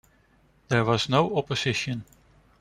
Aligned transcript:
There 0.69 0.83
was 0.83 1.09
no 1.09 1.37
opposition. 1.37 2.05